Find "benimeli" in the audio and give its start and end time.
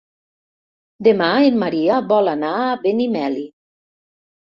2.87-3.45